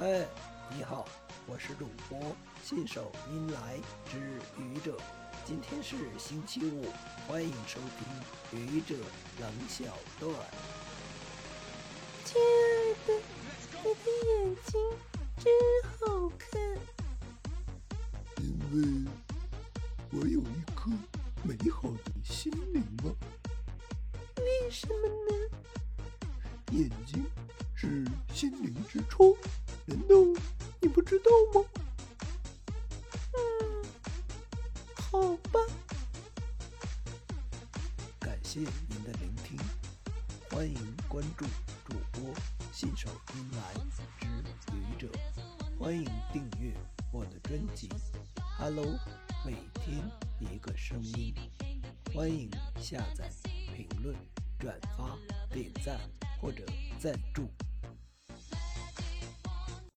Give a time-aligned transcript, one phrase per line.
[0.00, 0.26] 哎，
[0.74, 1.06] 你好，
[1.46, 2.18] 我是主播
[2.64, 3.78] 信手拈来
[4.10, 4.96] 之愚者。
[5.44, 6.86] 今天是星期五，
[7.28, 8.94] 欢迎收听愚者
[9.38, 9.84] 冷小
[10.18, 10.32] 段。
[12.24, 13.12] 亲爱的，
[13.84, 14.80] 你的眼睛
[15.36, 15.52] 真
[15.98, 16.58] 好看。
[18.38, 19.10] 因为
[20.12, 20.90] 我有一颗
[21.42, 23.12] 美好的心灵啊。
[24.38, 24.94] 为什么
[25.28, 25.30] 呢？
[26.70, 27.22] 眼睛
[27.74, 29.30] 是心灵之窗。
[29.90, 30.14] 难道
[30.80, 31.66] 你不知道吗？
[33.34, 33.84] 嗯，
[34.94, 35.58] 好吧。
[38.20, 39.58] 感谢您的聆听，
[40.48, 40.76] 欢迎
[41.08, 41.44] 关注
[41.84, 42.32] 主播
[42.72, 43.74] 信手拈来
[44.20, 44.28] 之
[44.72, 45.10] 旅者，
[45.76, 46.72] 欢迎订阅
[47.12, 47.88] 我的专辑
[48.58, 48.86] 《Hello》，
[49.44, 51.34] 每天一个声音，
[52.14, 52.48] 欢迎
[52.80, 53.28] 下载、
[53.74, 54.14] 评论、
[54.56, 55.18] 转发、
[55.52, 55.98] 点赞
[56.40, 56.64] 或者
[57.00, 57.48] 赞助。